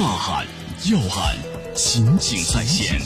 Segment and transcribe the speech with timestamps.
[0.00, 0.46] 大案
[0.90, 1.36] 要案，
[1.74, 2.98] 情景再现，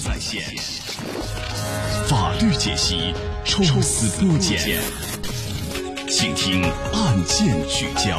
[2.06, 3.12] 法律解析，
[3.44, 4.80] 抽丝剥茧，
[6.08, 6.62] 请听
[6.92, 8.16] 案件聚焦。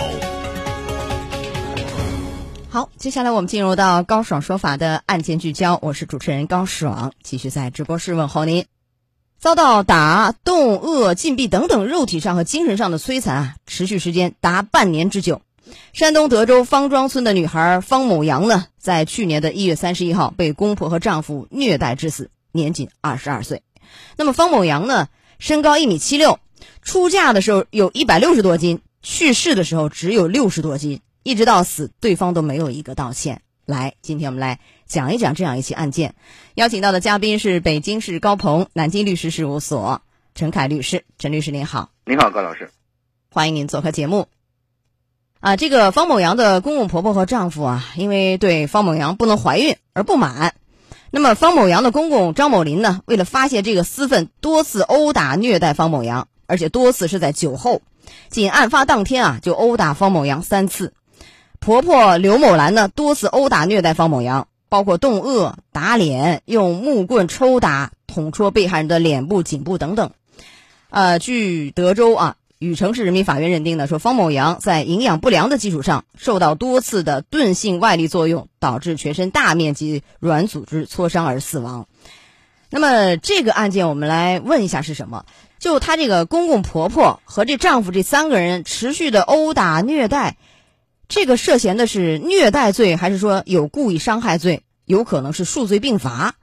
[2.68, 8.66] 好，接下来我们进入到高爽说法的案件聚焦，我是主持人高爽，继续在直播室问候您。
[9.40, 15.42] 遭到打、冻、饿、禁闭等等肉体上和精神上的摧残啊，持续时间达半年之久。
[15.94, 23.64] 山东德州方庄村的女孩方某阳呢，在去年的一月三十一号被公婆和丈夫虐待致死，年仅二十二岁。
[24.18, 25.10] 那么方某阳呢，
[25.40, 26.40] 身高一米七六，
[26.82, 33.42] 出嫁的时候有一百六十多斤，去世的时候只有六十多斤，一直到死，对方都没有一个道歉。
[33.66, 36.14] 来，今天我们来讲一讲这样一起案件。
[36.54, 40.02] 邀请到的嘉宾是北京市高鹏南京律师事务所
[40.36, 41.04] 陈凯律师。
[41.18, 42.70] 陈律师您好，您好，高老师，
[43.32, 44.28] 欢迎您做客节目。
[45.46, 50.56] 啊，这个方某阳的公公婆婆和丈夫啊，因为对方某阳不能怀孕而不满，
[51.12, 57.84] 那么方某阳的公公张某林呢，为了发泄这个私愤，多次殴打虐待方某阳，而且多次是在酒后。
[58.32, 60.94] 仅案发当天啊，就殴打方某阳三次。
[61.60, 70.10] 婆婆刘某兰呢，多次殴打虐待方某阳，包括冻饿、打脸、用木棍抽打、捅戳被害人的脸部、颈部等等。
[70.90, 81.88] 呃，据德州啊禹城市人民法院认定呢，说方某阳在营养不良的基础上，受到多次的钝性外力作用，导致全身大面积软组织挫伤而死亡。
[82.70, 85.26] 那么这个案件，我们来问一下是什么？
[85.60, 90.38] 就她这个公公婆婆和这丈夫这三个人持续的殴打虐待。
[91.08, 94.64] 这个涉嫌的是虐待罪，还是说有故意伤害罪？
[94.86, 96.36] 有可能是数罪并罚，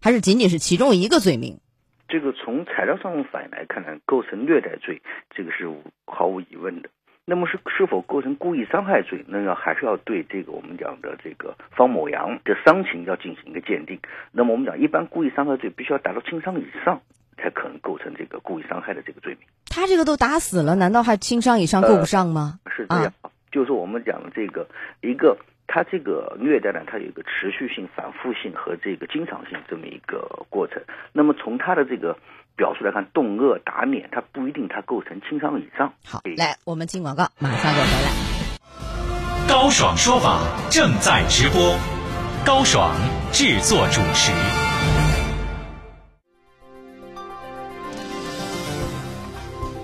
[0.00, 1.60] 还是仅仅是其中一个罪名？
[2.08, 5.68] 这个从材料上反映来看呢，构成虐待罪，这个是
[6.06, 6.88] 毫无疑问的。
[7.26, 9.22] 那么是是否构成故意伤害罪？
[9.28, 14.00] 那要还是要对这个我们讲的这个方某阳的伤情要进行一个鉴定。
[14.32, 17.02] 那么我们讲，一般故意伤害罪必须要达到轻伤以上，
[17.36, 19.46] 才可能构成这个故意伤害的这个罪名。
[19.66, 22.58] 他这个都打死了，难道还轻伤以上够不上吗？
[22.74, 23.12] 是这样。
[23.52, 24.66] 就是我们讲的这个
[25.02, 25.36] 一个，
[25.70, 30.82] 他这个虐待呢，它有一个持续性、反复性和这个经常性这么一个过程。
[31.12, 32.16] 那么从他的这个
[32.56, 35.92] 表述来看，动恶、打脸，它不一定它构成轻伤以上。
[36.06, 38.10] 好，来，我们进广告，马上就回来。
[39.46, 40.40] 高爽说法
[40.70, 41.78] 正在直播，
[42.46, 42.94] 高爽
[43.30, 44.32] 制作主持。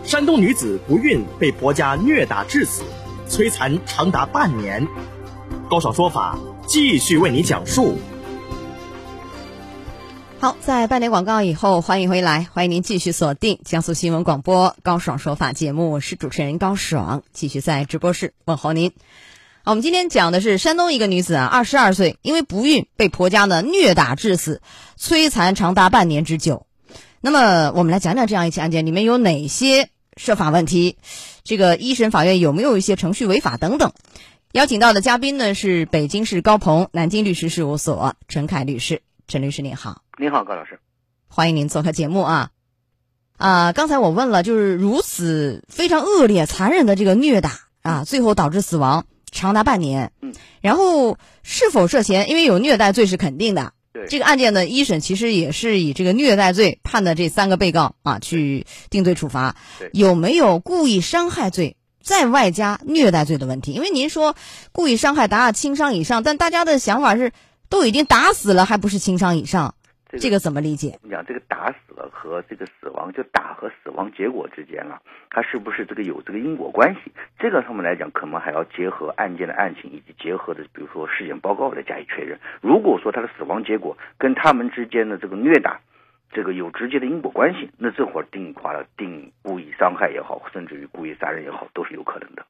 [0.03, 2.83] 山东女子不孕被婆家虐打致死。
[3.27, 4.87] 摧残长达半年，
[5.71, 7.97] 高爽说法继续为你讲述。
[10.39, 18.93] 好，在半点广告以后，欢迎回来，欢迎您继续锁定江苏新闻广播高爽说法节目，我是主持人高爽，继续在直播室问候您。
[19.63, 24.61] 好，我们今天讲的是山东一个女子啊，二十二岁，因为不孕被婆家呢虐打致死，
[24.99, 26.67] 摧残长达半年之久。
[27.23, 29.89] 那么，我们来讲讲这样一起案件里面有哪些？
[30.17, 30.97] 涉法问题，
[31.43, 33.91] 这个一审法院有没有一些程序违法等等？
[34.55, 40.79] 邀请到的嘉宾呢是北京市高鹏南京律师事务所陈凯律师，陈律师您好，您好高老师，
[41.27, 42.51] 欢迎您做客节目啊！
[43.37, 47.51] 啊，刚才我问了，就是如此非常恶劣、残忍的这个虐打
[47.83, 52.31] 啊，最后导致死亡长达半年，嗯，然后是否涉嫌？
[52.31, 53.73] 因为有虐待罪是肯定的。
[53.93, 54.07] 对。
[54.07, 59.57] 这个案件的一审其实也是以这个虐待罪判的这三个被告啊去定罪处罚，
[59.93, 63.73] 有没有故意伤害罪再外加虐待罪的问题？
[63.73, 64.37] 因为您说
[64.73, 67.33] 故意伤害达到轻伤以上，但大家的想法是
[67.71, 69.75] 都已经打死了，还不是轻伤以上？
[70.21, 70.97] 这个怎么理解？
[71.03, 75.01] 你讲这个打死了和这个死亡，就打和死亡结果之间啊，
[75.31, 77.11] 它是不是这个有这个因果关系？
[77.37, 82.39] 这个上面来讲，可能还要结合案件的案情以及结合的，比如说尸检报告来加以确认。
[82.61, 85.81] 如果说他的死亡结果跟他们之间的这个虐打，
[86.35, 92.45] 这个有直接的因果关系，那这会儿定话了，定故意伤害也好，甚至于故意杀人也好，都是有可能的。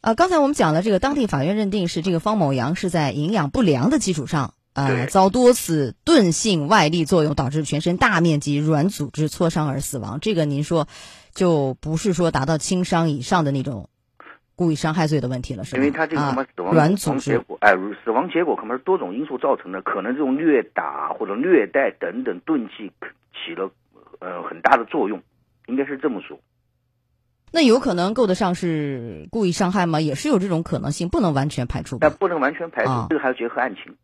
[0.00, 4.54] 呃，刚才我们讲了这个当地法院认定是这个方某阳是在营养不良的基础上。
[4.74, 10.18] 呃，遭多次钝性外力作用，导致全身大面积软组织挫伤而死亡。
[10.18, 10.88] 这个您说，
[11.34, 13.90] 就不是说达到轻伤以上的那种
[14.62, 15.78] 故意伤害罪的问题了，是吧？
[15.78, 17.74] 因为他这个什么死亡结果，哎，
[18.04, 22.92] 死亡结果可能是多种因素造成的，可能这种虐打或者虐待等等钝器
[23.32, 23.72] 起了
[24.20, 25.20] 呃很大的作用，
[25.66, 26.38] 应该是这么说。
[27.50, 30.00] 那有可能够得上是故意伤害吗？
[30.00, 31.98] 也是有这种可能性，不能完全排除。
[32.00, 33.96] 但不能完全排除，这个还要结合案情。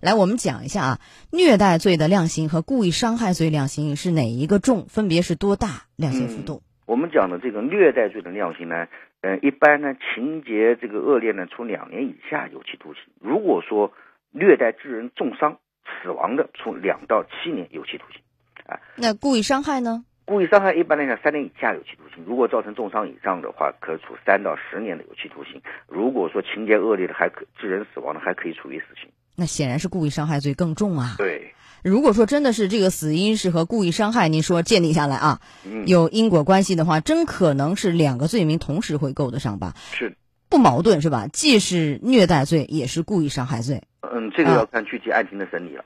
[0.00, 0.98] 来，我们讲一下啊，
[1.30, 4.86] 虐待罪的量刑和故意伤害罪量刑是哪一个重？
[4.88, 6.62] 分别是多大量刑幅度？
[6.86, 8.88] 我们讲的这个虐待罪的量刑呢，
[9.22, 13.02] 嗯，一般呢情节这个恶劣呢，处两年以下有期徒刑。
[13.20, 13.92] 如果说
[14.30, 15.58] 虐待致人重伤、
[16.02, 18.22] 死亡的，处两到七年有期徒刑。
[18.66, 20.04] 啊那故意伤害呢？
[20.24, 25.60] 故意伤害一般来讲三年以下有期徒刑，如果造成重伤以上的话，可处三到十年的有期徒刑。
[25.88, 29.10] 如果说情节恶劣的，还可致人死亡的，还可以处以死刑。
[29.36, 31.16] 那显然是故意伤害罪更重啊。
[31.18, 31.52] 对，
[31.82, 39.74] 如果说真的是这个死因是和故意伤害，您说鉴定下来啊，嗯，有因果关系的话，真可能是两个罪名同时会够得上吧？
[39.92, 40.16] 是，
[40.48, 41.26] 不矛盾是吧？
[41.32, 45.84] 既是虐待罪，也是故意伤害罪，嗯，这个啊要看具体案情的审理了。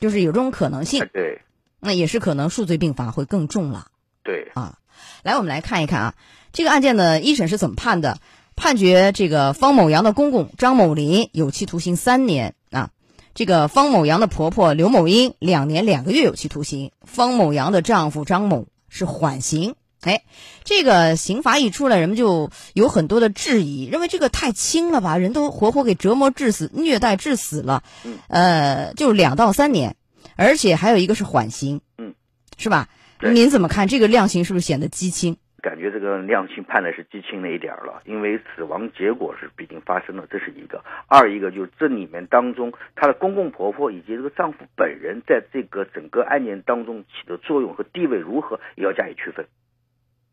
[0.00, 1.10] 就是有这种可能性哎。
[1.12, 1.40] 对，
[1.80, 3.88] 那也是可能数罪并罚会更重了
[4.22, 4.78] 对，啊。
[5.22, 6.14] 来，我们来看一看啊，
[6.52, 8.18] 这个案件的一审是怎么判的？
[8.56, 12.88] 判决这个方某阳的公公张某林有期徒刑三年啊，
[13.36, 19.74] 这个方某阳的婆婆刘某英两年两个月有期徒刑，方某阳的丈夫张某是缓刑。
[20.00, 20.22] 哎，
[20.64, 29.96] 这个刑罚一出来，人们就有很多的质疑，认为这个太轻了吧，人都活活给折磨致死、虐待致死了，嗯呃，就两到三年，
[30.36, 32.14] 而且还有一个是缓刑，嗯，
[32.56, 32.88] 是吧？
[33.20, 35.36] 您怎么看这个量刑是不是显得激轻？
[35.62, 49.46] 感觉这个量刑判的是激轻了一点儿了，因为死亡结果是毕竟发生了，这是一个；二一个就是这里面当中，她的公公婆婆以及这个丈夫本人在这个整个案件当中起的作用和地位如何，也要加以区分。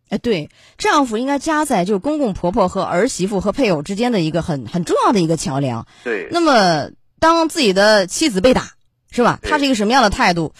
[0.10, 5.88] 哎，对，丈夫应该加在就是公公婆婆和儿媳妇和配偶之间的一个很很重要的一个桥梁。
[6.04, 8.62] 对，那么，当自己的妻子被打，
[9.10, 9.40] 是吧？
[9.42, 10.54] 对他是一个什么样的态度？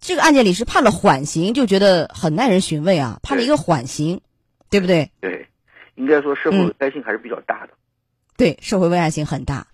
[0.00, 4.20] 这个案件里是判了缓刑，就觉得很耐人寻味啊，判了一个缓刑，
[4.70, 5.10] 对不对？
[5.20, 5.48] 对，
[5.96, 7.72] 应该说社会嗯危害性还是比较大的。
[8.36, 9.66] 对，社会危害性很大。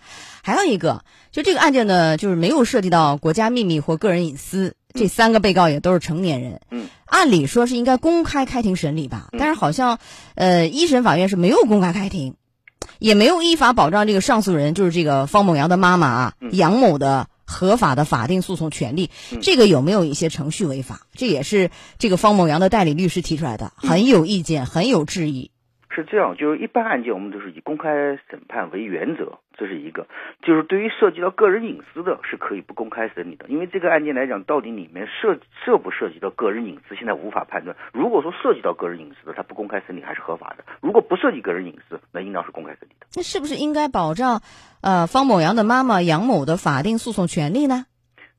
[0.43, 6.61] 还有一个，就这个案件呢，就是没有涉及到国家秘密或个人隐私，这三个被告也都是成年人。
[6.70, 9.99] 嗯，按理说是应该公开开庭审理吧，嗯但是好像，
[10.35, 12.37] 呃，一审法院是没有公开开庭，
[12.99, 19.11] 也没有依法保障这个上诉人，就是这个方某阳的妈妈啊，嗯杨某的合法的法定诉讼权利。
[19.32, 21.06] 嗯这个有没有一些程序违法？
[21.14, 25.50] 这也是这个方某阳的代理律师提出来的，很有意见，很有质疑。
[25.94, 30.06] 是这样，就是一般案件我们都是以公开审判为原则，这是一个。
[30.43, 37.76] 就是对于涉及到个人隐私的，是可以不公开审理的，因为这个案件来讲，到底里面涉涉不涉及到个人隐私，现在无法判断。
[37.93, 43.06] 如果说涉及到个人隐私的，他不公开审理还是合法的；如果不涉及个人隐私，那应当是公开审理的。
[43.14, 44.43] 那是不是应该保障，
[44.82, 47.87] 呃，方某阳的妈妈杨某的法定诉讼权利呢？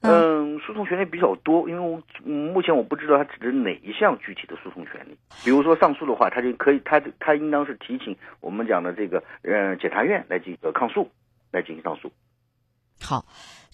[0.08, 5.18] 嗯，诉讼权利比较多，因为我、嗯、目前我不知道他指的哪一项具体的诉讼权利。
[5.44, 11.10] 比如说上诉的话，他就可以，他他应当是提请我们讲的这个呃检察院来进行抗诉，
[11.52, 12.12] 来进行上诉。
[13.02, 13.26] 好，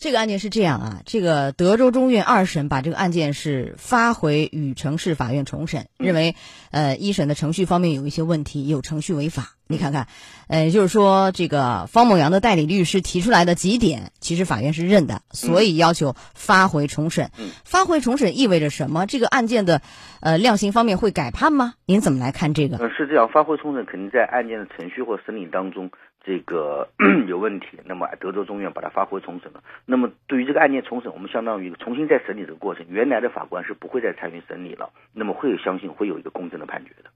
[0.02, 6.36] 这个案件是这样啊，这个德州中院二审把这个案件是发回禹城市法院重审，认为
[6.72, 9.50] 呃一审的程序方面有一些问题，有程序违法。
[9.68, 10.08] 你看看，
[10.48, 17.30] 呃，就是说这个方某阳的代理律师提出来的几点，其实法院是认的，所以要求发回重审。
[17.38, 19.06] 嗯发回重审意味着什么？
[19.06, 19.84] 这个案件的
[20.20, 21.76] 呃量刑方面会改判吗？
[21.86, 22.78] 您怎么来看这个？
[22.78, 25.92] 呃，是这样，发回重审肯定在案件的程序或审理当中
[26.24, 26.88] 这个
[27.28, 29.64] 有问题，那么德州中院把它发回重审了。
[29.86, 37.10] 那么对于这个案件重审，我们相当于重新再审理这个过程，原来的法官是不会再参与审理了，那么会有相信会有一个公正的判决的。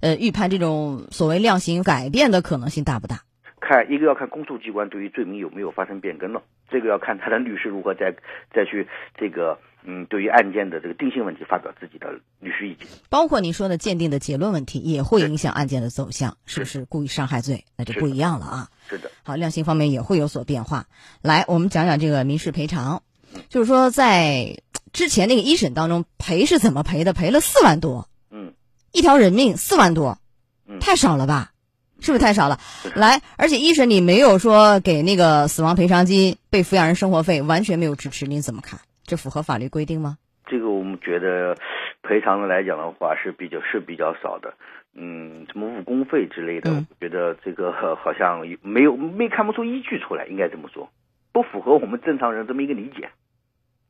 [0.00, 3.20] 呃，预判这种所谓量刑改变的可能性大不大？
[3.72, 8.14] 看一个要看公诉机关对于罪名有没有发生变更了，这个要看他的律师如何再
[8.54, 8.86] 再去
[9.18, 12.86] 这个嗯对于案件的这个定性问题发表自己的律师意见。
[13.08, 17.64] 包括您说的鉴定的结论问题，也会影响案件的走向，是不是故意伤害罪？
[17.78, 18.68] 那就不一样了啊。
[18.90, 20.84] 是的，好，量刑方面也会有所变化。
[21.22, 23.02] 来，我们讲讲这个民事赔偿，
[23.48, 24.60] 就是说在
[24.92, 27.14] 之前那个一审当中赔是怎么赔的？
[27.14, 28.52] 赔了四万多，嗯，
[28.92, 30.18] 一条人命四万多，
[30.68, 31.51] 嗯太少了吧？
[32.02, 32.58] 是不是太少了？
[32.94, 38.78] 来，而且一审你没有说给那个死亡赔偿金、被抚养人生活费，完全没有支持，您怎么看？
[39.06, 40.18] 这符合法律规定吗？
[40.46, 41.56] 这个我们觉得
[42.02, 44.52] 赔偿的来讲的话是比较是比较少的。
[44.94, 50.90] 嗯，什么误工费之类的，嗯我觉得这个呃好像没有没看不出依据出来，应该这么说，
[51.32, 53.08] 不符合我们正常人这么一个理解。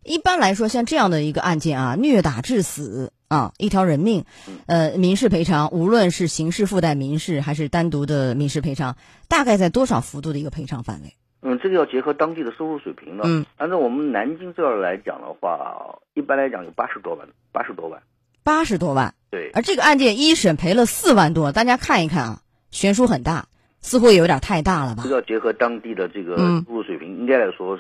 [0.04, 4.27] 一般来说，像这样的一个案件啊，虐打致死啊，一条人命，
[4.67, 8.97] 呃，民事赔偿，无论是刑事附带民事还是单独的民事赔偿，
[9.27, 11.15] 大概在多少幅度的一个赔偿范围？
[11.41, 13.23] 嗯，这个要结合当地的收入水平了。
[13.27, 18.03] 嗯，按照我们南京这儿来讲的话，一般来讲有八十多万，八十多万。
[18.45, 19.15] 八十多万。
[19.31, 23.47] 对，而这个案件一审赔了四万多，大家看一看啊，悬殊很大，
[23.81, 25.09] 似乎也有点太大了吧这？
[25.09, 27.79] 个要结合当地的这个嗯收入水平，应该来说，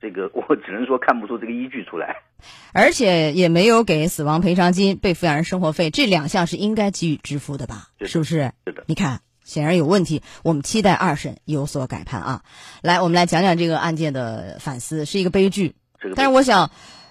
[0.00, 2.16] 这个我只能说看不出这个依据出来。
[2.72, 7.88] 而且也没有给死亡赔偿金、被抚养人生活费这两项是应该给予支付的吧？
[8.00, 8.52] 是不是？
[8.66, 12.42] 是的，你看显然有问题，我们期待二审有所改判啊！
[12.82, 15.74] 来，我们来讲讲这个案件的反思，是一个悲剧。
[16.16, 16.70] 但是我想，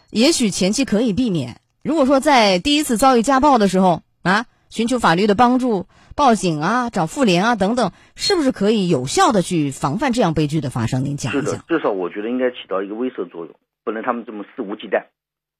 [0.09, 1.59] 也许前期可以避免。
[1.83, 11.03] 如果说在第一次遭遇家暴的时候啊，寻求法律的帮助，报警啊，找妇联啊等等，是不是可以有效的去防范这样悲剧的发生？
[11.03, 11.65] 您讲一讲。
[11.67, 15.05] 至少我觉得应该起到一个威慑作用，不能他们这么肆无忌惮。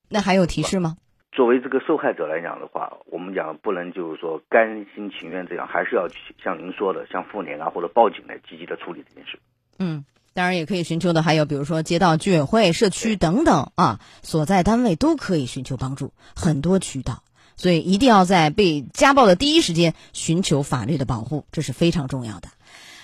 [0.10, 0.98] 那还有提示吗？
[1.32, 6.08] 作为这个受害者来讲的话，我们讲不能就是说甘心情愿这样，还是要
[6.44, 9.40] 像您说的，像妇联啊或者报警来积极的处理这件事。
[9.80, 10.06] 嗯，
[10.36, 17.24] 当然也可以寻求的还有比如说街道居委会、社区等等啊，所在单位都可以寻求帮助，很多渠道。
[17.56, 22.50] 所以一定要在被家暴的第一时间寻求法律的保护，这是非常重要的。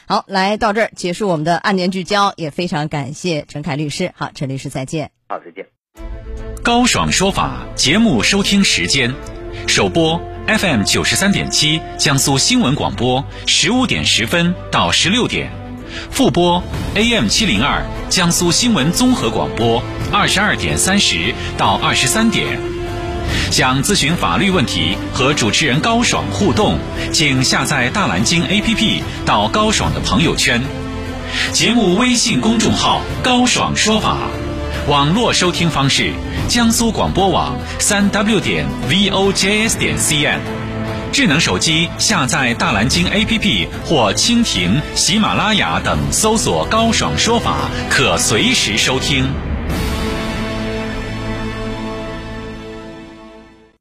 [0.07, 4.11] 好，来到这儿结束我们的案件聚焦，也非常感谢陈凯律师。
[4.15, 5.11] 好，陈律师再见。
[5.27, 5.67] 好，再见。
[6.63, 9.13] 高爽说法节目收听时间：
[9.67, 15.47] 首播 FM 九十三点七，江苏新闻广播十五点十分到十六点；
[16.09, 16.63] 复播
[16.95, 22.78] AM 七零二，江苏新闻综合广播二十二点三十到二十三点。
[23.51, 26.77] 想咨询法律问题和主持人高爽互动，
[27.11, 30.61] 请下载大蓝鲸 APP 到高爽的朋友圈。
[31.51, 34.17] 节目微信公众号“高爽说法”。
[34.87, 36.13] 网络收听方式：
[36.47, 40.39] 江苏广播网三 w 点 vojs 点 cn。
[41.11, 49.27] 智能手机下载大蓝鲸 APP 或蜻蜓、喜马拉雅等，搜索“高爽说法”，可随时收听。